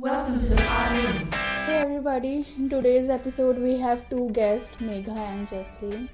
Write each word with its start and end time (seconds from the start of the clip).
Welcome 0.00 0.38
to 0.38 0.46
the 0.46 0.56
Pod 0.56 1.34
Hey 1.66 1.78
everybody, 1.78 2.46
in 2.56 2.70
today's 2.70 3.10
episode 3.10 3.58
we 3.58 3.76
have 3.78 4.08
two 4.08 4.30
guests, 4.30 4.76
Megha 4.76 5.16
and 5.16 5.46
Jesslyn. 5.46 6.08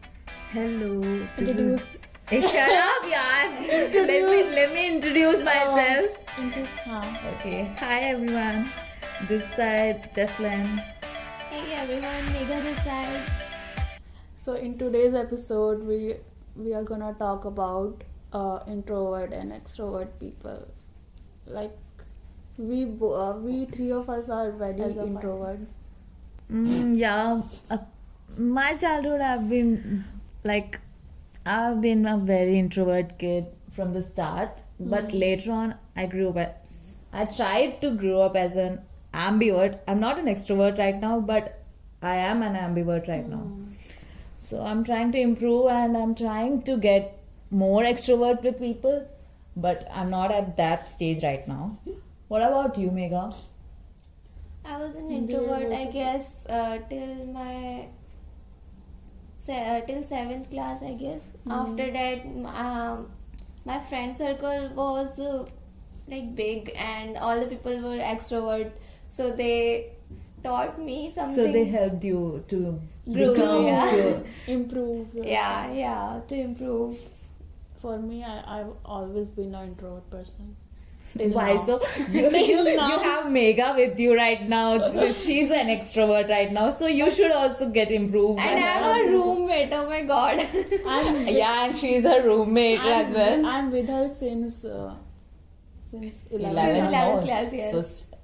Hello. 0.50 1.02
Introduce 1.02 1.94
is. 1.94 1.98
Hey, 2.28 2.40
shut 2.40 2.72
up, 2.78 3.04
yaar. 3.12 3.44
let 3.94 4.24
me 4.30 4.40
let 4.56 4.74
me 4.74 4.88
introduce 4.88 5.44
myself. 5.44 6.18
intro- 6.38 6.66
हाँ. 6.88 7.04
Okay. 7.34 7.62
Hi 7.84 8.00
everyone. 8.08 8.68
This 9.28 9.48
side, 9.54 10.10
Jesslyn. 10.18 10.66
Hey 11.54 11.64
everyone, 11.84 12.28
Megha 12.34 12.60
this 12.68 12.84
side. 12.90 13.32
So 14.34 14.54
in 14.54 14.76
today's 14.84 15.14
episode 15.14 15.88
we 15.94 16.16
we 16.56 16.74
are 16.74 16.84
gonna 16.92 17.14
talk 17.24 17.44
about 17.44 18.02
uh, 18.32 18.58
introvert 18.66 19.32
and 19.32 19.52
extrovert 19.62 20.18
people. 20.18 20.62
Like 21.46 21.76
we 22.58 22.84
bo- 22.84 23.14
uh, 23.14 23.36
we 23.38 23.64
three 23.66 23.92
of 23.92 24.08
us 24.08 24.28
are 24.28 24.50
very 24.52 24.80
As 24.80 24.96
introvert. 24.96 25.60
Mm, 26.50 26.96
yeah. 26.98 27.42
Uh, 27.70 27.78
my 28.38 28.74
childhood, 28.74 29.20
I've 29.20 29.48
been 29.48 30.04
like, 30.44 30.78
I've 31.44 31.80
been 31.80 32.06
a 32.06 32.18
very 32.18 32.58
introvert 32.58 33.18
kid 33.18 33.46
from 33.70 33.92
the 33.92 34.02
start. 34.02 34.50
But 34.78 35.12
later 35.14 35.52
on, 35.52 35.74
I 35.96 36.06
grew 36.06 36.28
up 36.28 36.36
as. 36.36 36.98
I 37.12 37.24
tried 37.24 37.80
to 37.80 37.96
grow 37.96 38.20
up 38.22 38.36
as 38.36 38.56
an 38.56 38.80
ambivert. 39.14 39.80
I'm 39.88 40.00
not 40.00 40.18
an 40.18 40.26
extrovert 40.26 40.78
right 40.78 41.00
now, 41.00 41.20
but 41.20 41.62
I 42.02 42.16
am 42.16 42.42
an 42.42 42.54
ambivert 42.54 43.08
right 43.08 43.26
now. 43.26 43.50
So 44.36 44.60
I'm 44.62 44.84
trying 44.84 45.12
to 45.12 45.20
improve 45.20 45.70
and 45.70 45.96
I'm 45.96 46.14
trying 46.14 46.62
to 46.62 46.76
get 46.76 47.18
more 47.50 47.82
extrovert 47.82 48.42
with 48.42 48.58
people, 48.58 49.08
but 49.56 49.88
I'm 49.92 50.10
not 50.10 50.30
at 50.30 50.56
that 50.58 50.88
stage 50.88 51.24
right 51.24 51.46
now. 51.48 51.78
What 52.28 52.42
about 52.42 52.76
you, 52.78 52.90
Megha? 52.90 53.34
I 54.64 54.78
was 54.78 54.96
an 54.96 55.10
introvert, 55.10 55.72
I 55.72 55.84
guess, 55.92 56.44
uh, 56.46 56.78
till 56.90 57.26
my 57.26 57.86
uh, 59.48 59.80
till 59.82 60.02
seventh 60.02 60.50
class, 60.50 60.82
I 60.82 60.94
guess. 60.94 61.28
Mm. 61.46 61.52
After 61.52 61.90
that, 61.92 62.26
um, 62.60 63.08
my 63.64 63.78
friend 63.78 64.16
circle 64.16 64.70
was 64.74 65.20
uh, 65.20 65.46
like 66.08 66.34
big, 66.34 66.72
and 66.76 67.16
all 67.16 67.38
the 67.38 67.46
people 67.46 67.78
were 67.80 67.98
extrovert, 67.98 68.72
so 69.06 69.30
they 69.30 69.92
taught 70.42 70.80
me 70.80 71.12
something. 71.12 71.34
So 71.34 71.52
they 71.52 71.64
helped 71.64 72.02
you 72.02 72.44
to 72.48 72.80
Grow, 73.12 73.34
become 73.34 73.66
yeah. 73.66 73.86
to 73.86 74.24
improve. 74.48 75.14
Yourself. 75.14 75.26
Yeah, 75.26 75.72
yeah, 75.72 76.20
to 76.26 76.34
improve. 76.34 76.98
For 77.80 77.98
me, 78.00 78.24
I, 78.24 78.60
I've 78.60 78.72
always 78.84 79.32
been 79.32 79.54
an 79.54 79.68
introvert 79.68 80.10
person. 80.10 80.56
Why 81.18 81.52
now. 81.52 81.56
so 81.56 81.80
you, 82.10 82.28
you, 82.30 82.68
you 82.68 82.98
have 83.08 83.26
Megha 83.26 83.74
with 83.74 83.98
you 83.98 84.16
right 84.16 84.48
now. 84.48 84.82
She's 85.12 85.50
an 85.50 85.68
extrovert 85.68 86.28
right 86.28 86.52
now, 86.52 86.70
so 86.70 86.86
you 86.86 87.10
should 87.10 87.32
also 87.32 87.70
get 87.70 87.90
improved. 87.90 88.40
And 88.40 88.60
I'm 88.60 89.08
a 89.08 89.10
roommate. 89.10 89.70
Oh 89.72 89.88
my 89.88 90.02
god. 90.02 90.46
I'm 90.86 91.26
yeah, 91.26 91.66
and 91.66 91.74
she's 91.74 92.04
a 92.04 92.22
roommate 92.22 92.80
I'm, 92.80 93.04
as 93.06 93.14
well. 93.14 93.46
I'm 93.46 93.70
with 93.70 93.88
her 93.88 94.08
since 94.08 94.64
uh, 94.64 94.94
since 95.84 96.26
11. 96.30 96.50
11 96.50 96.92
11th 96.92 97.24
class, 97.24 97.52
yes. 97.52 98.08
So, 98.10 98.15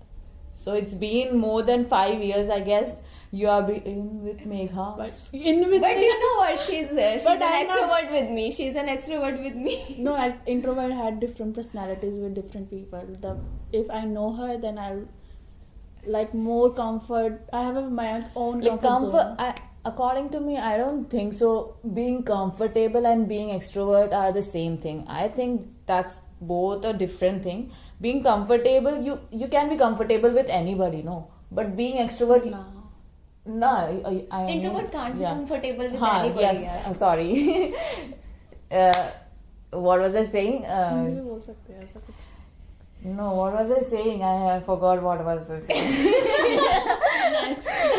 so 0.65 0.75
it's 0.83 0.95
been 1.07 1.37
more 1.47 1.63
than 1.71 1.85
five 1.97 2.21
years, 2.31 2.51
I 2.57 2.61
guess. 2.61 3.03
You 3.41 3.49
are 3.53 3.63
be- 3.69 3.83
in 3.91 4.09
with 4.25 4.41
Megha. 4.49 4.87
But 4.97 5.13
in 5.51 5.61
with 5.71 5.81
But 5.85 5.97
me, 6.01 6.05
you 6.07 6.17
know 6.25 6.33
what? 6.41 6.61
She's 6.65 6.91
uh, 7.05 7.07
she's 7.15 7.25
But 7.29 7.37
an 7.37 7.43
I'm 7.45 7.67
not- 7.67 7.79
extrovert 7.79 8.11
with 8.17 8.31
me. 8.39 8.45
She's 8.59 8.77
an 8.83 8.91
extrovert 8.95 9.39
with 9.47 9.55
me. 9.69 9.77
no, 10.09 10.15
I, 10.25 10.27
introvert 10.57 10.93
had 10.99 11.19
different 11.25 11.55
personalities 11.61 12.19
with 12.25 12.35
different 12.41 12.71
people. 12.77 13.01
The 13.27 13.33
if 13.83 13.91
I 14.01 14.05
know 14.05 14.29
her, 14.43 14.51
then 14.67 14.79
I'll 14.87 15.03
like 16.19 16.35
more 16.35 16.73
comfort. 16.75 17.41
I 17.53 17.63
have 17.63 17.77
a, 17.77 17.89
my 17.89 18.23
own 18.37 18.61
like 18.61 18.81
comfort, 18.83 18.89
comfort 18.89 19.11
zone. 19.13 19.37
I, 19.39 19.55
according 19.85 20.29
to 20.31 20.41
me 20.41 20.59
i 20.59 20.77
don't 20.77 21.11
think 21.11 21.33
so 21.33 21.77
being 21.95 22.23
comfortable 22.23 23.07
and 23.07 23.29
being 23.29 23.49
extrovert 23.59 24.13
are 24.13 24.33
the 24.33 24.43
same 24.43 24.77
thing 24.77 25.05
i 25.09 25.27
think 25.27 25.67
that's 25.87 26.21
both 26.41 26.85
a 26.85 26.93
different 26.93 27.43
thing 27.43 27.71
being 28.01 28.23
comfortable 28.23 29.03
you 29.03 29.19
you 29.31 29.49
can 29.49 29.69
be 29.69 29.77
comfortable 29.77 30.33
with 30.33 30.49
anybody 30.49 31.03
no 31.03 31.29
but 31.51 31.77
being 31.77 31.97
extrovert 32.07 32.49
no. 32.51 32.65
No, 33.45 33.67
I, 33.67 34.25
I 34.31 34.47
introvert 34.47 34.83
mean, 34.83 34.91
can't 34.93 35.19
yeah. 35.19 35.35
be 35.35 35.39
comfortable 35.41 35.79
with 35.79 35.99
huh, 35.99 36.21
anybody. 36.21 36.43
Yes, 36.43 36.63
yeah. 36.63 36.83
I'm 36.87 36.93
sorry. 36.93 37.75
uh, 38.71 39.11
what 39.73 39.99
was 39.99 40.15
I 40.15 40.23
saying? 40.23 40.65
Uh, 40.65 41.09
no, 43.03 43.33
what 43.35 43.53
was 43.55 43.71
I 43.73 43.81
saying? 43.81 44.23
I, 44.23 44.57
I 44.57 44.61
forgot 44.61 45.03
what 45.03 45.25
was 45.25 45.51
I 45.51 45.59
saying. 45.59 46.99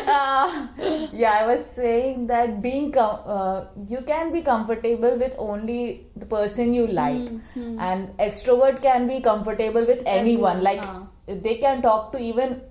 uh, 0.08 0.68
yeah, 1.12 1.38
I 1.42 1.46
was 1.48 1.66
saying 1.66 2.28
that 2.28 2.62
being 2.62 2.92
com- 2.92 3.22
uh, 3.26 3.66
you 3.88 4.02
can 4.02 4.32
be 4.32 4.42
comfortable 4.42 5.18
with 5.18 5.36
only 5.38 6.08
the 6.16 6.26
person 6.26 6.74
you 6.74 6.88
like, 6.88 7.30
and 7.56 8.10
extrovert 8.18 8.82
can 8.82 9.08
be 9.08 9.20
comfortable 9.22 9.86
with 9.86 10.04
anyone. 10.06 10.58
Everyone, 10.58 10.64
Like 10.64 10.82
हाँ. 10.86 11.08
they 11.28 11.56
can 11.56 11.82
talk 11.82 12.12
to 12.14 12.20
even 12.20 12.62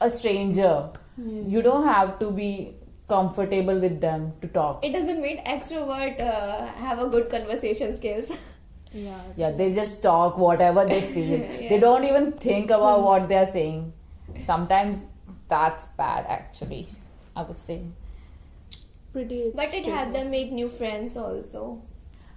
a 0.00 0.10
stranger. 0.10 0.90
You 1.16 1.62
don't 1.62 1.84
have 1.84 2.18
to 2.20 2.30
be 2.30 2.74
comfortable 3.08 3.78
with 3.78 4.00
them 4.00 4.32
to 4.40 4.48
talk. 4.48 4.84
It 4.84 4.92
doesn't 4.92 5.20
mean 5.20 5.38
extrovert 5.44 6.20
uh, 6.20 6.66
have 6.66 6.98
a 6.98 7.08
good 7.08 7.28
conversation 7.30 7.94
skills. 7.94 8.30
yeah. 8.92 9.18
Yeah, 9.36 9.50
they 9.50 9.72
just 9.72 10.02
talk 10.02 10.38
whatever 10.38 10.84
they 10.84 11.00
feel. 11.16 11.38
They 11.68 11.78
don't 11.78 12.04
even 12.04 12.32
think 12.32 12.70
about 12.70 13.02
what 13.02 13.28
they're 13.28 13.46
saying. 13.46 13.92
Sometimes 14.40 15.06
that's 15.52 15.86
bad, 16.02 16.26
actually. 16.38 16.86
I 17.36 17.42
would 17.42 17.58
say. 17.58 17.80
Pretty. 19.12 19.52
but 19.54 19.66
it 19.66 19.70
stable. 19.84 19.92
helped 19.96 20.12
them 20.14 20.30
make 20.30 20.52
new 20.52 20.68
friends 20.68 21.16
also. 21.16 21.82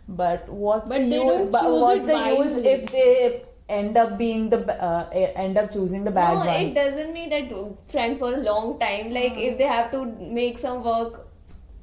But 0.07 0.47
what's 0.49 0.89
But 0.89 1.01
the 1.03 1.09
they 1.09 1.15
use? 1.17 1.25
don't 1.25 1.51
but 1.51 1.61
choose 1.61 1.81
what's 1.81 2.03
it 2.03 2.11
the 2.13 2.17
use 2.37 2.57
if 2.73 2.91
they 2.91 3.43
end 3.77 3.97
up 3.97 4.17
being 4.17 4.49
the 4.49 4.59
uh, 4.89 5.09
end 5.45 5.57
up 5.57 5.71
choosing 5.71 6.03
the 6.03 6.11
bad 6.11 6.33
no, 6.39 6.45
one? 6.51 6.61
it 6.65 6.75
doesn't 6.75 7.13
mean 7.13 7.29
that 7.35 7.49
friends 7.93 8.19
for 8.19 8.33
a 8.33 8.41
long 8.49 8.77
time. 8.79 9.11
Like 9.19 9.37
if 9.49 9.57
they 9.57 9.69
have 9.75 9.89
to 9.95 10.05
make 10.39 10.57
some 10.65 10.83
work 10.83 11.27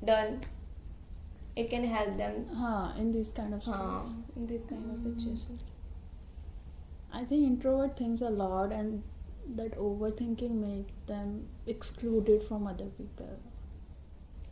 done, 0.04 0.40
it 1.56 1.70
can 1.70 1.84
help 1.84 2.16
them. 2.18 2.46
Huh, 2.54 2.92
in 2.98 3.10
these 3.12 3.32
kind 3.32 3.54
of 3.54 3.64
Huh, 3.64 3.72
situations. 4.04 4.36
in 4.36 4.46
this 4.52 4.66
kind 4.66 4.90
of 4.92 4.98
situations. 5.06 5.66
I 7.12 7.24
think 7.24 7.46
introvert 7.46 7.96
thinks 7.96 8.20
a 8.22 8.30
lot, 8.30 8.72
and 8.72 9.02
that 9.56 9.76
overthinking 9.78 10.50
make 10.50 11.06
them 11.06 11.46
excluded 11.66 12.42
from 12.42 12.66
other 12.66 12.86
people. 12.86 13.38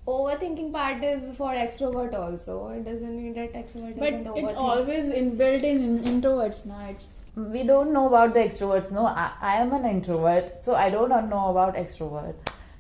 Overthinking 0.07 0.73
part 0.73 1.05
is 1.05 1.37
for 1.37 1.53
extrovert 1.53 2.15
also. 2.15 2.69
It 2.69 2.85
doesn't 2.85 3.17
mean 3.17 3.35
that 3.35 3.53
extrovert 3.53 3.99
But 3.99 4.25
doesn't 4.25 4.45
it's 4.45 4.55
always 4.55 5.13
inbuilt 5.13 5.63
in 5.63 5.83
in 5.83 5.99
introverts 6.13 6.67
now. 6.67 6.95
We 7.37 7.63
don't 7.63 7.93
know 7.93 8.07
about 8.09 8.35
the 8.35 8.41
extroverts. 8.41 8.91
No, 8.93 9.07
I, 9.07 9.31
I 9.41 9.57
am 9.57 9.73
an 9.73 9.85
introvert, 9.85 10.63
so 10.63 10.75
I 10.75 10.91
do 10.91 11.07
not 11.07 11.29
know 11.29 11.51
about 11.51 11.77
extrovert. 11.77 12.35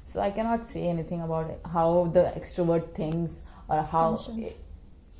So 0.04 0.21
I 0.21 0.31
cannot 0.31 0.65
say 0.65 0.88
anything 0.88 1.21
about 1.22 1.50
it, 1.50 1.60
how 1.72 2.06
the 2.06 2.32
extrovert 2.37 2.94
thinks 2.94 3.47
or 3.69 3.82
how 3.82 4.19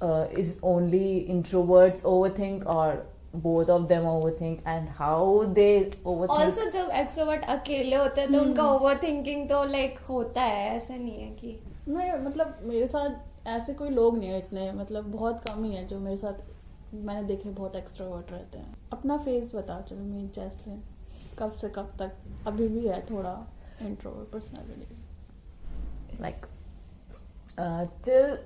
uh, 0.01 0.27
is 0.33 0.59
only 0.63 1.27
introverts 1.31 2.05
overthink 2.05 2.67
or 2.67 3.07
both 3.35 3.69
of 3.69 3.89
them 3.89 4.05
overthink 4.05 4.61
and 4.67 4.89
how 4.89 5.45
they 5.57 5.75
overthink. 6.05 6.31
Also 6.31 6.71
जब 6.71 6.91
extrovert 6.91 7.45
अकेले 7.45 7.97
होते 7.97 8.21
हैं 8.21 8.33
तो 8.33 8.41
उनका 8.41 8.65
over 8.67 8.99
thinking 9.03 9.49
तो 9.49 9.63
like 9.65 9.99
होता 9.99 10.43
है 10.43 10.77
ऐसा 10.77 10.97
नहीं 10.97 11.21
है 11.23 11.31
कि 11.31 11.59
मैं 11.89 12.25
मतलब 12.25 12.59
मेरे 12.63 12.87
साथ 12.87 13.47
ऐसे 13.47 13.75
कोई 13.75 13.89
लोग 13.89 14.19
नहीं 14.19 14.31
है 14.31 14.39
इतने 14.39 14.73
मतलब 14.73 15.11
बहुत 15.13 15.41
कम 15.41 15.65
ही 15.65 15.75
है 15.75 15.87
जो 15.87 15.99
मेरे 15.99 16.17
साथ 16.17 16.95
मैंने 16.95 17.23
देखे 17.23 17.51
बहुत 17.51 17.77
एक्सट्रोवर्ट 17.77 18.31
रहते 18.33 18.59
हैं। 18.59 18.77
अपना 18.93 19.19
फेस 19.19 19.55
बता 19.55 19.81
चलो 19.81 20.05
मैं 20.05 20.31
जैसलिन 20.31 20.83
कब 21.39 21.53
से 21.53 21.69
कब 21.69 21.93
तक 21.99 22.47
अभी 22.47 22.69
भी 22.69 22.87
है 22.87 23.01
थोड़ा 23.11 23.37
introvert 23.83 24.33
personality 24.33 24.99
like 26.21 26.43
uh, 27.59 27.87
till 28.03 28.37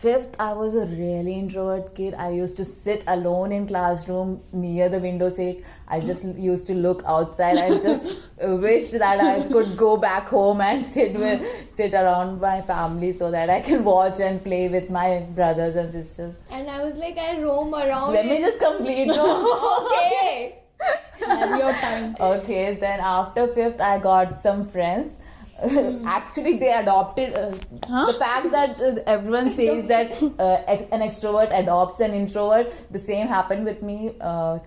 fifth, 0.00 0.36
I 0.38 0.52
was 0.52 0.76
a 0.76 0.86
really 1.02 1.34
introvert 1.34 1.94
kid. 1.94 2.14
I 2.14 2.30
used 2.30 2.56
to 2.58 2.64
sit 2.64 3.02
alone 3.08 3.50
in 3.50 3.66
classroom 3.66 4.40
near 4.52 4.88
the 4.88 5.00
window 5.00 5.28
seat. 5.28 5.64
I 5.88 5.98
just 5.98 6.24
used 6.36 6.68
to 6.68 6.74
look 6.74 7.02
outside. 7.04 7.58
I 7.58 7.68
just 7.70 8.28
wished 8.42 8.92
that 8.92 9.20
I 9.20 9.46
could 9.48 9.76
go 9.76 9.96
back 9.96 10.28
home 10.28 10.60
and 10.60 10.84
sit 10.84 11.14
with 11.14 11.42
sit 11.68 11.94
around 11.94 12.40
my 12.40 12.60
family 12.60 13.10
so 13.10 13.30
that 13.32 13.50
I 13.50 13.60
can 13.60 13.82
watch 13.84 14.20
and 14.20 14.42
play 14.42 14.68
with 14.68 14.88
my 14.88 15.26
brothers 15.34 15.74
and 15.74 15.90
sisters. 15.90 16.40
And 16.52 16.70
I 16.70 16.82
was 16.84 16.94
like, 16.96 17.18
I 17.18 17.40
roam 17.40 17.74
around. 17.74 18.12
Let 18.12 18.26
me 18.26 18.38
just 18.38 18.60
complete. 18.60 19.10
okay. 19.18 20.58
Your 21.28 21.72
time. 21.72 22.14
Okay, 22.20 22.76
then 22.80 23.00
after 23.00 23.48
fifth, 23.48 23.80
I 23.80 23.98
got 23.98 24.36
some 24.36 24.64
friends 24.64 25.24
actually 26.06 26.56
they 26.58 26.72
adopted 26.72 27.34
uh, 27.34 27.50
the 27.50 28.16
fact 28.18 28.50
that 28.52 28.80
uh, 28.80 29.00
everyone 29.06 29.50
says 29.50 29.86
that 29.88 30.12
uh, 30.38 30.72
an 30.92 31.00
extrovert 31.00 31.50
adopts 31.58 32.00
an 32.00 32.12
introvert. 32.12 32.72
The 32.90 32.98
same 32.98 33.26
happened 33.26 33.64
with 33.64 33.82
me 33.82 34.14
uh, 34.20 34.58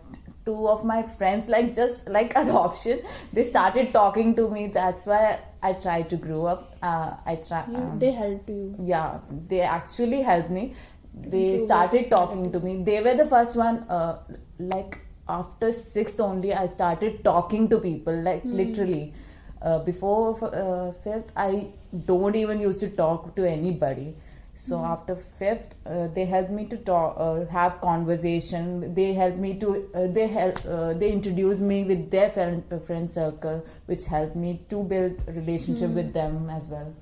two 0.45 0.67
of 0.67 0.83
my 0.83 1.01
friends 1.03 1.47
like 1.47 1.73
just 1.73 2.09
like 2.09 2.33
adoption. 2.43 2.99
They 3.31 3.43
started 3.43 3.93
talking 3.93 4.35
to 4.35 4.49
me. 4.49 4.67
That's 4.67 5.07
why 5.07 5.39
i 5.63 5.73
tried 5.73 6.09
to 6.09 6.17
grow 6.17 6.45
up. 6.45 6.75
Uh, 6.81 7.15
i 7.25 7.35
try 7.35 7.61
um, 7.75 7.97
they 7.99 8.11
helped 8.11 8.49
you. 8.49 8.75
yeah 8.83 9.19
they 9.47 9.61
actually 9.61 10.21
helped 10.21 10.49
me. 10.49 10.73
They 11.13 11.57
started 11.57 12.09
talking 12.09 12.51
to 12.51 12.59
me. 12.59 12.83
They 12.83 13.01
were 13.01 13.15
the 13.15 13.25
first 13.25 13.55
one 13.55 13.79
uh, 13.89 14.19
like 14.59 14.97
after 15.29 15.71
sixth 15.71 16.19
only 16.19 16.51
i 16.53 16.65
started 16.65 17.23
talking 17.23 17.69
to 17.69 17.77
people 17.79 18.15
like 18.29 18.43
literally 18.43 19.13
uh, 19.61 19.79
before 19.83 20.37
uh, 20.55 20.91
fifth 20.91 21.31
i 21.35 21.67
don't 22.05 22.35
even 22.35 22.59
used 22.59 22.79
to 22.79 22.89
talk 22.95 23.35
to 23.35 23.47
anybody. 23.47 24.13
So 24.53 24.83
after 24.85 25.15
fifth 25.15 25.75
uh, 25.87 26.07
they 26.15 26.25
helped 26.25 26.51
me 26.51 26.65
to 26.65 26.77
talk 26.77 27.15
uh, 27.17 27.45
have 27.45 27.79
conversation. 27.81 28.93
They 28.93 29.13
helped 29.13 29.37
me 29.37 29.57
to 29.59 29.89
uh, 29.95 30.07
they 30.07 30.27
help 30.27 30.59
uh, 30.67 30.93
they 30.93 31.11
introduced 31.11 31.61
me 31.61 31.83
with 31.83 32.11
their 32.11 32.29
friend, 32.29 32.63
friend 32.85 33.09
circle 33.09 33.63
which 33.85 34.05
helped 34.05 34.35
me 34.35 34.61
to 34.69 34.83
build 34.83 35.13
relationship 35.27 35.91
with 35.91 36.13
them 36.13 36.49
as 36.49 36.69
well. 36.69 36.93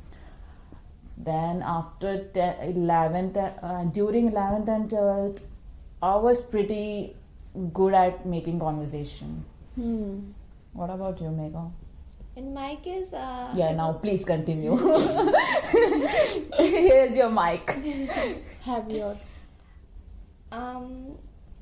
Then 1.18 1.62
after 1.66 2.24
10, 2.26 2.76
11th 2.76 3.38
uh, 3.62 3.84
during 3.86 4.32
11th 4.32 4.70
and 4.70 4.90
12th 4.90 5.42
i 6.02 6.16
was 6.16 6.40
pretty 6.40 7.16
good 7.74 7.94
at 7.94 8.26
making 8.26 8.60
conversation. 8.60 9.44
Hmm. 9.76 10.20
what 10.74 10.90
about 10.90 11.20
you 11.22 11.30
megha 11.42 11.70
In 12.40 12.54
my 12.54 12.76
case, 12.84 13.14
uh, 13.14 13.54
yeah 13.62 13.72
now 13.78 13.88
please 14.04 14.24
continue 14.28 14.76
here's 16.58 17.18
your 17.18 17.30
mic 17.30 17.72
Have 18.68 18.90
your. 18.90 19.18
um, 20.52 21.18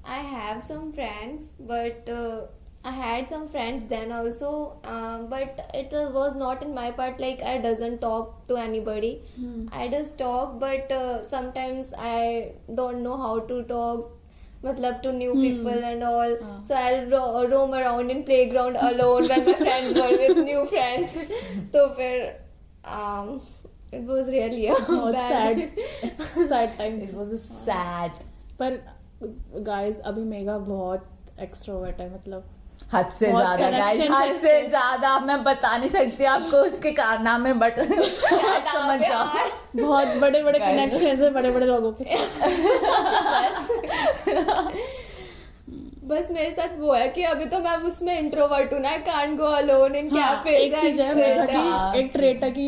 I 0.05 0.19
have 0.33 0.63
some 0.63 0.91
friends, 0.93 1.53
but 1.59 2.07
uh, 2.09 2.45
I 2.85 2.91
had 2.91 3.27
some 3.27 3.47
friends 3.47 3.87
then 3.87 4.11
also, 4.11 4.79
um, 4.83 5.27
but 5.29 5.69
it 5.73 5.91
was 5.91 6.37
not 6.37 6.63
in 6.63 6.73
my 6.73 6.91
part. 6.91 7.19
Like 7.19 7.41
I 7.43 7.57
doesn't 7.57 7.99
talk 7.99 8.47
to 8.47 8.55
anybody. 8.57 9.21
I 9.71 9.87
just 9.89 10.17
talk, 10.17 10.59
but 10.59 10.91
uh, 10.91 11.23
sometimes 11.23 11.93
I 11.97 12.53
don't 12.75 13.03
know 13.03 13.17
how 13.17 13.39
to 13.39 13.63
talk. 13.63 14.11
Matlab 14.63 14.99
to 15.05 15.11
new 15.13 15.33
people 15.41 15.83
and 15.91 16.03
all 16.03 16.35
so 16.69 16.75
i'll 16.75 17.05
ro- 17.13 17.45
roam 17.53 17.73
around 17.79 18.11
in 18.15 18.23
playground 18.29 18.77
alone 18.89 19.27
when 19.33 19.45
my 19.49 19.53
friends 19.63 19.99
were 20.01 20.17
with 20.23 20.43
new 20.49 20.65
friends 20.73 21.13
so 21.75 21.83
फिर 21.99 22.27
um 22.97 23.31
it 23.97 24.03
was 24.13 24.29
really 24.35 24.67
a 24.67 24.77
बहुत 24.89 25.13
bad 25.13 25.61
sad 25.81 26.21
sad 26.49 26.77
time 26.79 26.99
it 27.07 27.13
was 27.21 27.33
a 27.39 27.41
sad 27.45 28.23
पर 28.61 28.79
guys 29.71 29.99
अभी 30.11 30.23
mega 30.35 30.57
बहुत 30.67 31.39
extrovert 31.41 32.01
है 32.01 32.13
मतलब 32.13 32.49
हद 32.93 33.07
से 33.09 33.27
ज़्यादा 33.27 33.69
गाइस 33.71 34.09
हद 34.11 34.35
से 34.37 34.61
ज़्यादा। 34.67 35.19
मैं 35.19 35.43
बता 35.43 35.77
नहीं 35.77 35.89
सकती 35.89 36.25
आपको 36.25 36.57
उसके 36.65 36.91
कारनामे 36.99 37.53
बट 37.63 37.79
समझ 37.79 38.99
जाओ। 39.01 39.25
बहुत 39.75 40.07
बड़े 40.21 40.43
बड़े 40.43 40.59
कनेक्शन 40.59 41.23
है 41.23 41.29
बड़े 41.33 41.51
बड़े 41.51 41.65
लोगों 41.65 41.91
के 41.91 42.03
बस 46.07 46.27
मेरे 46.31 46.51
साथ 46.51 46.77
वो 46.79 46.93
है 46.93 47.07
कि 47.09 47.23
अभी 47.25 47.45
तो 47.45 47.59
मैं 47.59 47.75
उसमें 47.87 48.19
इंट्रोवर्ट 48.19 48.73
हूँ 48.73 48.79
ना 48.81 48.95
कान 49.07 49.35
गो 49.37 49.45
अलोन 49.55 49.95
इन 49.95 50.09
कैफ़े 50.09 50.55
एक 50.57 50.75
चीज़ 50.81 51.01
है 51.01 51.39
हाँ। 51.39 51.93
की 51.93 51.99
एक 51.99 52.09
ट्रेट 52.13 52.43
है 52.43 52.51
कि 52.51 52.61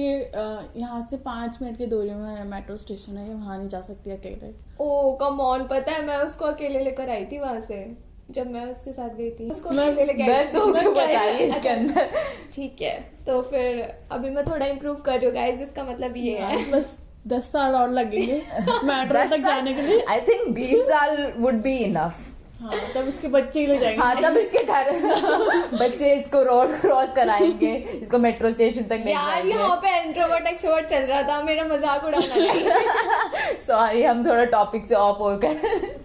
यहाँ 0.80 1.02
से 1.02 1.18
पाँच 1.20 1.58
मिनट 1.62 1.78
की 1.78 1.86
दूरी 1.86 2.12
में 2.12 2.44
मेट्रो 2.46 2.78
स्टेशन 2.78 3.18
है 3.18 3.30
वहाँ 3.30 3.58
नहीं 3.58 3.68
जा 3.70 3.82
सकती 3.82 4.12
अकेले। 4.12 4.54
ओ 4.82 5.14
कम 5.22 5.40
ऑन 5.42 5.68
पता 5.68 5.92
है 5.92 6.06
मैं 6.08 6.18
उसको 6.18 6.46
अकेले 6.46 6.80
लेकर 6.80 7.10
आई 7.10 7.26
थी 7.26 7.40
वहाँ 7.40 7.60
से। 7.62 8.09
जब 8.30 8.52
मैं 8.52 8.66
उसके 8.66 8.92
साथ 8.92 9.10
गई 9.10 9.30
थी। 9.30 9.50
उसको 9.50 9.70
मैं- 9.70 9.94
दर्द। 9.96 10.56
हो 10.56 10.66
क्यों 10.74 10.94
क्या- 10.94 11.08
बताइए 11.08 11.38
इसके 11.38 11.58
अच्छा, 11.58 11.72
अंदर। 11.72 12.10
ठीक 12.54 12.82
है 12.82 12.98
तो 13.28 13.42
फिर 13.42 13.82
अभी 14.12 14.30
मैं 14.30 14.44
थोड़ा 14.46 14.66
इम्प्रूव 14.66 14.96
कर 15.06 15.18
रही 15.18 15.26
हूँ 15.26 15.34
गाइस 15.36 15.62
इसका 15.62 15.84
मतलब 15.84 16.18
ये 16.18 16.38
है 16.40 16.64
बस 16.72 16.92
दस 17.28 17.52
साल 17.52 17.76
और 17.76 17.90
लगेंगे 17.92 18.34
मेट्रो 18.84 19.24
तक 19.30 19.44
जाने 19.46 19.74
के 19.74 19.82
लिए। 19.82 20.04
आई 20.10 20.22
थिंक 20.22 20.48
बीस 20.56 20.80
साल 20.90 21.32
वुड 21.38 21.62
बी 21.62 21.78
इनफ 21.78 22.26
हाँ 22.62 22.72
तब 22.96 23.08
इसके 23.08 23.28
बच्चे 23.28 23.60
ही 23.60 23.68
ले 23.68 23.78
जाएँगे। 23.78 24.02
हाँ 24.02 24.16
तब 24.16 24.38
इसके 24.38 24.64
घर 24.64 25.78
बच्चे 25.82 26.14
इसको 26.14 26.42
रोड 26.44 26.72
क्रॉस 26.82 27.14
कराएँगे 27.16 27.72
इसको 28.02 28.18
मेट्रो 28.20 28.52
स्टेशन 28.52 28.84
तक 28.84 29.04
ले 29.06 29.12
यार 29.12 29.46
यहाँ 29.48 29.76
पे 29.86 29.98
इंट्रोवर्ट 30.02 30.48
एक्सट्रोवर्ट 30.48 30.86
चल 30.86 31.04
रहा 31.04 31.22
था 31.24 31.42
मेरा 31.44 31.64
मज़ाक 31.66 32.04
उड़ाना 32.06 33.56
सॉरी 33.60 34.04
हम 34.12 34.26
थोड़ा 34.26 34.44
टॉपिक 34.56 34.86
से 34.86 34.96
ऑफ़ 34.96 35.18
हो 35.18 35.36
गए 35.38 35.98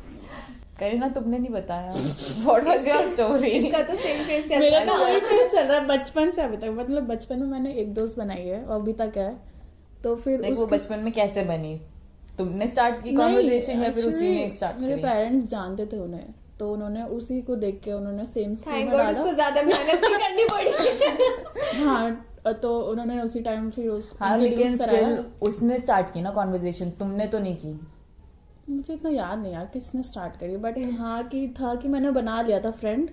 करीना 0.81 1.09
तुमने 1.09 1.39
नहीं 1.39 1.51
बताया। 1.51 1.93
व्हाट 2.45 2.65
वाज 2.65 2.89
योर 2.89 3.09
स्टोरी 3.09 3.49
इसका 3.49 3.83
तो 3.83 3.95
सेम 3.97 4.25
फेस 4.25 4.49
चल 4.49 4.59
मेरा 4.59 4.79
रहा 4.83 4.97
तो 4.99 5.05
है। 5.05 5.11
वही 5.13 5.21
फ़ेज़ 5.21 5.53
चल 5.53 5.65
रहा 5.65 5.81
है 5.81 5.87
बचपन 5.87 6.31
से 6.31 6.43
अभी 6.43 6.57
तक। 6.57 6.75
मतलब 6.79 7.03
बचपन 7.03 7.39
में 7.39 7.47
मैंने 7.47 7.73
एक 7.73 7.95
दोस्त 7.95 8.19
बनाई 8.19 8.43
है 8.43 8.63
और 8.65 8.81
अभी 8.81 8.93
तक 8.93 9.13
है। 9.17 9.37
तो 10.05 10.15
फिर 10.17 10.41
वो 10.43 10.49
उसके- 10.49 10.71
बचपन 10.73 10.99
में 10.99 11.13
कैसे 11.13 11.43
बनी? 11.43 11.81
तुमने 12.39 12.69
स्टार्ट 12.69 13.03
की 13.03 13.13
कॉन्वर्सेशन 13.13 13.83
या 13.83 13.91
फिर 13.91 14.05
उसी 14.05 14.29
ने 14.29 14.51
स्टार्ट 14.51 14.79
मेरे 14.79 14.97
पेरेंट्स 14.97 15.49
जानते 15.51 15.87
थे 15.87 15.99
उन्हें 15.99 16.25
तो 16.59 16.73
उन्होंने 16.73 17.03
उसी 17.03 17.43
को 17.43 17.57
देख 17.57 17.81
के 17.85 17.93
उन्होंने 17.93 18.27
सेम 18.27 18.55
स्कूल 18.55 18.73
में 18.73 18.91
डाला। 18.91 19.11
उसको 19.11 19.33
ज़्यादा 19.33 19.63
मेहनत 19.63 20.05
नहीं 20.05 20.19
करनी 20.19 20.45
पड़ी। 20.45 21.83
हाँ 21.85 22.53
तो 22.63 22.81
उन्होंने 22.81 23.21
उसी 23.23 23.41
टाइम 23.41 23.71
फिर 23.71 23.89
उस 23.89 24.13
हाँ 24.21 24.39
लेकिन 24.39 24.77
स्टिल 24.77 25.25
उसने 25.43 25.79
स्टार्ट 25.79 26.11
की 26.11 26.23
ना 26.23 26.31
कॉन्वर्सेशन 26.31 26.91
तुमने 26.91 27.27
तो 27.27 27.39
नहीं 27.39 27.57
की। 27.57 27.81
मुझे 28.67 28.93
इतना 28.95 29.11
याद 29.11 29.39
नहीं 29.39 29.53
यार 29.53 29.67
किसने 29.73 30.03
स्टार्ट 30.03 30.37
करी 30.37 30.57
बट 30.59 30.79
हाँ 30.99 31.23
कि 31.25 31.47
था 31.61 31.75
कि 31.75 31.89
मैंने 31.89 32.11
बना 32.13 32.41
लिया 32.43 32.61
था 32.61 32.71
फ्रेंड 32.73 33.11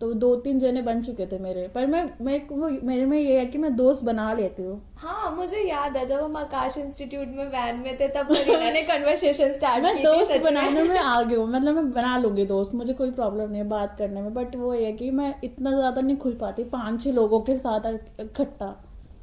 तो 0.00 0.12
दो 0.14 0.34
तीन 0.36 0.58
जने 0.58 0.80
बन 0.82 1.00
चुके 1.02 1.26
थे 1.26 1.38
मेरे 1.38 1.66
पर 1.68 1.86
मैं 1.86 2.02
मैं 2.22 2.70
मेरे 2.82 3.04
में 3.06 3.18
ये 3.18 3.38
है 3.38 3.44
कि 3.46 3.58
मैं 3.58 3.74
दोस्त 3.76 4.04
बना 4.04 4.32
लेती 4.32 4.62
हूँ। 4.62 4.80
हाँ 4.98 5.30
मुझे 5.36 5.60
याद 5.60 5.96
है 5.96 6.04
जब 6.06 6.20
हम 6.20 6.36
आकाश 6.36 6.76
इंस्टीट्यूट 6.78 7.28
में 7.28 7.46
वैन 7.46 7.78
में 7.78 7.96
थे 8.00 8.08
तब 8.08 8.26
करीना 8.28 8.70
ने 8.70 8.82
कन्वर्सेशन 8.82 9.52
स्टार्ट 9.52 9.84
मैं 9.84 9.96
की 9.96 10.02
दोस्त 10.02 10.44
बनाने 10.44 10.82
में। 10.82 10.88
में 10.88 10.98
आ 10.98 11.22
गई 11.22 11.34
हूँ 11.34 11.48
मतलब 11.48 11.74
मैं 11.74 11.90
बना 11.92 12.16
लूँगी 12.18 12.44
दोस्त 12.46 12.74
मुझे 12.74 12.92
कोई 12.92 13.10
प्रॉब्लम 13.12 13.50
नहीं 13.50 13.62
है 13.62 13.68
बात 13.68 13.96
करने 13.98 14.22
में 14.22 14.32
बट 14.34 14.56
वो 14.56 14.74
ये 14.74 14.84
है 14.86 14.92
कि 14.92 15.10
मैं 15.12 15.34
इतना 15.44 15.70
ज़्यादा 15.70 16.00
नहीं 16.00 16.16
खुल 16.16 16.36
पाती 16.40 16.64
पाँच 16.70 17.02
छह 17.04 17.12
लोगों 17.12 17.40
के 17.40 17.58
साथ 17.58 17.92
इकट्ठा 18.20 18.74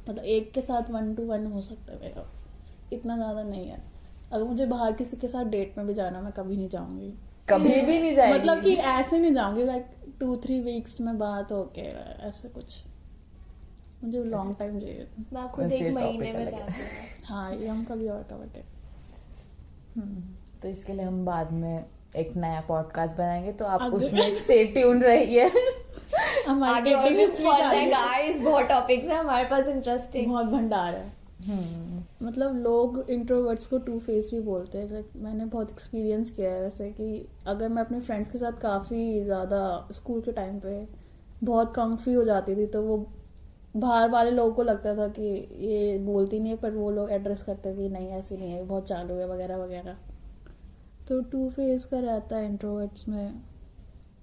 मतलब 0.08 0.24
एक 0.24 0.52
के 0.52 0.60
साथ 0.62 0.90
वन 0.90 1.14
टू 1.14 1.26
वन 1.26 1.46
हो 1.46 1.62
सकता 1.62 1.92
है 1.92 2.00
मेरा 2.00 2.26
इतना 2.92 3.16
ज़्यादा 3.16 3.42
नहीं 3.42 3.68
है। 3.68 3.82
अगर 4.34 4.44
मुझे 4.44 4.66
बाहर 4.66 4.92
किसी 4.92 5.16
के 5.16 5.28
साथ 5.28 5.44
डेट 5.44 5.74
में 5.78 5.86
भी 5.86 5.94
जाना 5.94 6.20
मैं 6.20 6.32
कभी 6.32 6.56
नहीं 6.56 6.68
जाऊँगी। 6.68 7.18
कभी 7.48 7.80
भी 7.80 7.98
नहीं 7.98 8.14
जाएगी। 8.14 8.38
मतलब 8.38 8.62
कि 8.62 8.74
ऐसे 8.74 9.18
नहीं 9.18 9.32
जाऊँगी 9.32 9.64
लाइक 9.64 9.86
टू 10.20 10.36
थ्री 10.36 10.60
वीक्स 10.60 11.00
में 11.00 11.18
बात 11.18 11.52
होके 11.52 11.80
ऐसे 12.28 12.48
कुछ। 12.48 12.84
मुझे 14.04 14.24
लॉन्ग 14.24 14.56
टाइम 14.58 14.80
चाहिए। 14.80 15.08
मैं 15.32 15.48
खुद 15.48 15.72
एक 15.72 15.94
महीने 15.94 16.32
में 16.32 16.48
जाती 16.48 16.64
हूँ। 16.64 16.90
हाँ। 17.24 17.56
ये 17.56 17.68
हम 17.68 17.84
कभी 17.84 18.08
और 18.08 18.22
कवर 18.22 18.46
करें। 18.46 18.64
हम्म, 19.96 20.24
तो 20.62 20.68
इसके 20.68 20.92
लिए 20.92 21.04
हम 21.04 21.24
बाद 21.24 21.52
में 21.52 21.84
एक 22.16 22.36
नया 22.36 22.60
पॉडकास्ट 22.60 23.16
बनाएँगे 23.16 23.52
तो 23.52 23.64
आप 23.64 23.94
उसमें 23.94 24.30
स्टे 24.30 24.64
ट्यून 24.64 25.02
रहिए। 25.02 25.50
हमारी 26.48 26.90
है 26.90 28.34
है। 28.34 28.40
बहुत 28.40 28.64
टॉपिक्स 28.64 29.08
है 29.08 29.16
हमारे 29.16 29.44
पास 29.44 29.66
इंटरेस्टिंग 29.66 30.32
बहुत 30.32 30.46
भंडार 30.46 30.94
है। 30.94 31.12
हम्म, 31.48 31.93
मतलब 32.22 32.56
लोग 32.56 33.10
इंट्रोवर्ट्स 33.10 33.66
को 33.66 33.78
टू 33.78 33.98
फेस 33.98 34.30
भी 34.34 34.40
बोलते 34.40 34.78
हैं। 34.78 34.88
Like, 34.88 35.16
मैंने 35.16 35.44
बहुत 35.44 35.70
एक्सपीरियंस 35.70 36.30
किया 36.30 36.50
है 36.52 36.60
वैसे 36.60 36.90
कि 36.90 37.28
अगर 37.46 37.68
मैं 37.68 37.82
अपने 37.82 38.00
फ्रेंड्स 38.00 38.30
के 38.30 38.38
साथ 38.38 38.52
काफ़ी 38.52 39.24
ज़्यादा 39.24 39.88
स्कूल 39.92 40.20
के 40.20 40.32
टाइम 40.32 40.60
पे 40.60 40.88
बहुत 41.44 41.74
कम्फी 41.74 42.12
हो 42.12 42.24
जाती 42.24 42.56
थी 42.56 42.66
तो 42.66 42.82
वो 42.82 42.96
बाहर 43.76 44.10
वाले 44.10 44.30
लोगों 44.30 44.52
को 44.54 44.62
लगता 44.62 44.94
था 44.96 45.08
कि 45.08 45.22
ये 45.58 45.98
बोलती 45.98 46.40
नहीं 46.40 46.52
है 46.52 46.58
पर 46.58 46.70
वो 46.70 46.90
लोग 46.90 47.10
एड्रेस 47.10 47.42
करते 47.42 47.74
थे 47.74 47.88
नहीं 47.88 48.08
ऐसी 48.08 48.36
नहीं 48.36 48.52
है 48.52 48.64
बहुत 48.64 48.88
चालू 48.88 49.14
है 49.14 49.28
वगैरह 49.28 49.56
वगैरह। 49.56 49.96
तो 51.08 51.20
टू 51.22 51.48
फेस 51.50 51.84
का 51.84 51.98
रहता 51.98 52.36
है 52.36 52.46
इंट्रोवर्ट्स 52.46 53.08
में। 53.08 53.42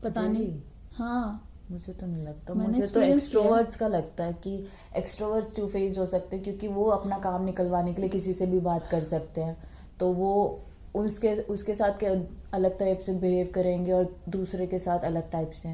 पता 0.03 0.27
नहीं। 0.27 0.62
हाँ। 0.93 1.50
मुझे 1.71 1.93
तो 1.93 2.05
नहीं 2.05 2.23
लगता। 2.23 2.53
मुझे 2.53 2.87
तो 2.87 3.01
एक्सट्रोवर्ट्स 3.01 3.75
का 3.75 3.87
लगता 3.87 4.23
है 4.23 4.33
कि 4.33 4.67
एक्सट्रोवर्ट्स 4.97 5.55
टू 5.55 5.67
फेस्ड 5.67 5.99
हो 5.99 6.05
सकते 6.05 6.35
हैं 6.35 6.43
क्योंकि 6.43 6.67
वो 6.67 6.83
अपना 6.85 7.17
काम 7.17 7.45
निकलवाने 7.45 7.93
के 7.93 8.01
लिए 8.01 8.09
किसी 8.09 8.33
से 8.33 8.45
भी 8.45 8.59
बात 8.59 8.87
कर 8.87 9.03
सकते 9.03 9.41
हैं। 9.41 9.63
तो 9.99 10.13
वो 10.13 10.59
उसके 10.95 11.33
उसके 11.35 11.73
साथ 11.73 11.99
के 11.99 12.05
अलग 12.53 12.79
टाइप 12.79 12.99
से 12.99 13.13
बिहेव 13.13 13.51
करेंगे 13.55 13.91
और 13.91 14.15
दूसरे 14.29 14.67
के 14.67 14.79
साथ 14.79 14.99
अलग 14.99 15.31
टाइप 15.31 15.51
से 15.51 15.73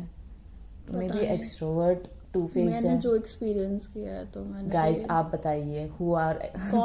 तो 0.87 0.97
may 0.97 1.07
be 1.07 1.19
extrovert 1.19 1.99
two 2.33 2.47
faced 2.47 2.73
मैंने 2.73 2.89
है। 2.89 2.99
जो 2.99 3.15
एक्सपीरियंस 3.15 3.87
किया 3.87 4.13
है 4.13 4.31
तो 4.31 4.43
मैंने 4.45 4.69
गाइस 4.69 5.01
तो- 5.01 5.11
आप 5.11 5.25
बताइए 5.25 5.87
हु 5.87 6.13
आर 6.13 6.33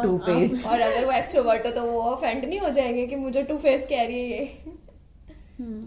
टू? 0.03 0.19
फेस्ड 0.19 0.67
और 0.67 0.81
अगर 0.81 1.05
वो 1.05 1.13
एक्सट्रोवर्ट 1.13 1.67
हो 1.67 1.73
तो 1.73 1.93
वो 1.93 2.01
ऑफेंड 2.01 2.45
नहीं 2.45 2.61
हो 2.61 2.69
जाएँगे 2.71 3.07
कि 3.07 3.17
मुझे 3.17 3.43
टू 3.43 3.59
फेस 3.59 3.87
कह 3.91 4.03
रही 4.03 4.33
है 4.33 4.43
ये। 4.43 4.49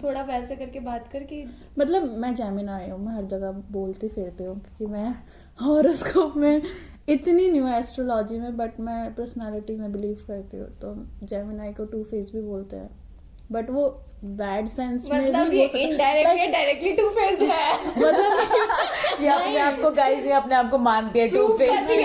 थोड़ा 0.04 0.22
वैसे 0.22 0.56
करके 0.56 0.80
बात 0.80 1.08
करके 1.08 1.46
मतलब 1.80 2.18
मैं 2.18 2.36
जैमिना 2.36 2.76
आई 2.76 2.90
हूँ 2.90 3.00
मैं 3.00 3.14
हर 3.14 3.26
जगह 3.26 3.52
बोलती 3.72 4.08
फिरती 4.08 4.44
हूँ 4.44 4.60
क्योंकि 4.60 4.86
मैं 4.86 5.16
हॉरोस्कोप 5.62 6.38
में 6.38 6.62
इतनी 7.10 7.52
न्यू 7.52 7.68
एस्ट्रोलॉजी 7.68 8.40
में 8.40 8.58
बट 8.58 8.80
मैं 8.80 9.16
पर्सनालिटी 9.16 9.76
में 9.76 9.92
बिलीव 9.92 10.24
करती 10.28 10.58
हूँ। 10.58 10.68
तो 10.68 10.96
जैमिनाई 11.24 11.74
को 11.74 11.86
टू 11.86 12.04
फेस 12.04 12.32
भी 12.36 12.42
बोलते 12.42 12.76
हैं। 12.76 13.05
बट 13.52 13.70
वो 13.70 13.88
बैड 14.24 14.68
सेंस 14.68 15.10
में 15.12 15.18
मतलब 15.20 15.54
ये 15.54 15.66
इनडायरेक्टली 15.66 16.46
डायरेक्टली 16.52 16.92
टू 16.94 17.10
फेस्ड 17.10 17.42
है? 17.44 17.74
मतलब 17.98 19.22
ये 19.22 19.28
अपने 19.30 19.58
आप 19.60 19.80
को 19.82 19.92
गाइस 19.96 20.26
ये 20.26 20.32
अपने 20.34 20.56
आप 20.56 20.70
को 20.72 20.78
मानती 20.78 21.20
है 21.20 21.28
टू 21.28 21.48
फेस 21.58 21.90
टू 21.90 21.96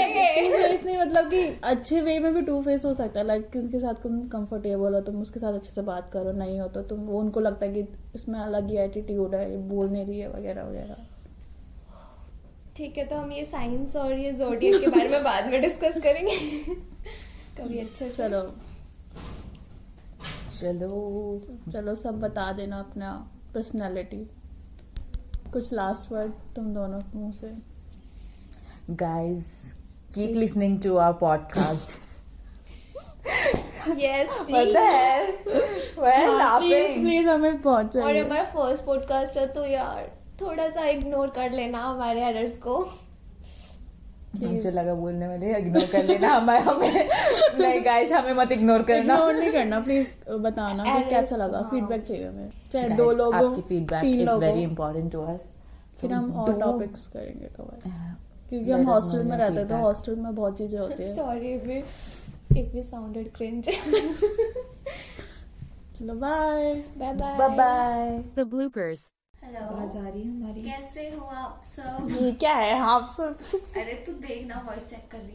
फेस 0.56 0.84
नहीं 0.84 0.96
मतलब 0.98 1.30
कि 1.30 1.42
अच्छे 1.64 2.00
वे 2.00 2.18
में 2.18 2.32
भी 2.34 2.42
टू 2.42 2.60
फेस 2.62 2.84
हो 2.84 2.92
सकता 2.94 3.20
है। 3.20 3.26
लाइक 3.26 3.48
किसके 3.50 3.78
साथ 3.78 4.02
तुम 4.02 4.20
कंफर्टेबल 4.28 4.94
हो 4.94 5.00
तुम 5.00 5.20
उसके 5.22 5.40
साथ 5.40 5.52
अच्छे 5.52 5.72
से 5.72 5.82
बात 5.82 6.10
करो 6.12 6.32
नहीं 6.32 6.60
हो 6.60 6.68
तो 6.68 6.82
तुम 6.90 6.98
वो 7.00 7.20
उनको 7.20 7.40
लगता 7.40 7.66
है 7.66 7.72
कि 7.72 7.86
इसमें 8.14 8.38
अलग 8.40 8.70
ही 8.70 8.76
एटीट्यूड 8.78 9.34
है 9.34 9.50
ये 9.50 9.56
बोल 9.56 9.88
नहीं 9.90 10.06
रही 10.06 10.20
है 10.20 10.28
वगैरह 10.32 10.62
वगैरह। 10.62 11.06
ठीक 12.76 12.98
है 12.98 13.04
तो 13.04 13.16
हम 13.16 13.32
ये 13.32 13.44
साइंस 13.44 13.96
और 13.96 14.12
ये 14.12 14.32
जोडियक 14.32 14.80
के 14.80 14.86
बारे 14.86 15.08
में 15.08 15.22
बाद 15.24 15.50
में 15.50 15.60
डिस्कस 15.62 16.00
करेंगे। 16.02 16.36
कभी 17.58 17.78
अच्छे 17.78 18.08
चलो। 18.10 18.42
चलो 20.60 21.40
चलो 21.72 21.94
सब 21.94 22.20
बता 22.20 22.52
देना 22.52 22.78
अपना 22.78 23.30
पर्सनालिटी 23.54 24.30
कुछ 25.52 25.72
लास्ट 25.72 26.12
वर्ड 26.12 26.32
तुम 26.56 26.74
दोनों 26.74 27.00
के 27.00 27.18
मुँह 27.18 27.32
से। 27.32 27.70
Guys 28.94 29.74
keep 30.14 30.36
listening 30.36 30.78
to 30.80 30.92
our 30.98 31.14
podcast. 31.22 31.96
Yes 33.98 34.28
what 34.38 34.38
the 34.38 34.46
please 34.46 34.76
hell? 34.76 35.32
Please 35.96 36.30
laughing? 36.30 37.00
Please 37.00 37.28
हमें 37.28 37.52
और 37.52 37.58
पहुंचाइए 37.58 38.24
हमारा 38.24 38.44
फ़र्स्ट 38.44 38.84
पॉडकास्ट 38.84 39.38
है 39.38 39.46
तो 39.46 39.66
यार 39.66 40.18
थोड़ा 40.40 40.68
सा 40.68 40.84
इग्नोर 40.84 41.28
कर 41.28 41.50
लेना 41.50 41.78
हमारे 41.78 42.20
एडर्स 42.20 42.56
को। 42.56 42.92
मुझे 44.36 44.70
लगा 44.70 44.94
बोलने 44.94 45.26
वाले 45.28 45.56
इग्नोर 45.58 45.84
कर 45.92 46.04
लेना 46.04 46.28
हमें 46.34 46.58
हमें 46.60 47.08
नहीं 47.60 47.84
गाइस 47.84 48.12
हमें 48.12 48.32
मत 48.34 48.52
इग्नोर 48.52 48.82
करना। 48.82 49.14
इग्नोर 49.14 49.32
नहीं 49.34 49.50
करना 49.52 49.80
प्लीज़ 49.80 50.10
बताना 50.42 50.84
कि 50.84 51.08
कैसा 51.10 51.36
लगा। 51.36 51.62
फीडबैक 51.70 52.02
चाहिए 52.02 52.26
हमें। 52.26 52.50
चाहे 52.72 52.88
दो 52.90 53.10
लोगों 53.12 53.34
आपकी 53.40 53.62
feedback 53.68 54.04
is 54.04 54.30
very 54.44 54.62
important 54.62 55.12
to 55.12 55.20
us 55.22 55.48
फिर 56.00 56.12
हम 56.12 56.32
और 56.32 56.58
टॉपिक्स 56.60 57.06
करेंगे 57.06 57.48
कवर। 57.56 57.78
क्योंकि 58.50 58.70
हम 58.70 58.82
हॉस्टल 58.88 59.24
में 59.24 59.36
रहते 59.36 59.60
हैं 59.60 59.68
तो 59.68 59.76
हॉस्टल 59.76 60.16
में 60.16 60.34
बहुत 60.34 60.58
चीज़ें 60.58 60.78
होती 60.80 61.02
है। 61.02 61.14
Sorry 61.16 61.52
if 61.54 61.64
we 61.68 61.78
if 62.60 62.74
we 62.74 62.82
sounded 62.82 63.32
cringe 63.36 63.68
चलो 65.94 66.14
bye 66.14 66.72
bye 66.98 67.12
bye 67.14 67.48
bye 67.56 68.22
The 68.36 68.44
bloopers. 68.52 69.10
Hello 69.44 69.60
आवाज़ 69.66 69.96
आ 69.98 70.08
रही 70.08 70.22
है 70.22 70.28
हमारी? 70.30 70.62
कैसे 70.62 71.08
हो 71.10 71.26
आप 71.26 71.62
सब? 71.66 72.08
ये 72.20 72.32
क्या 72.40 72.54
है? 72.54 72.78
आप 72.78 73.06
सब? 73.10 73.38
अरे 73.76 73.92
तू 74.06 74.12
देखना 74.26 74.62
वॉइस 74.66 74.88
चेक 74.90 75.08
कर 75.12 75.18
रही 75.18 75.28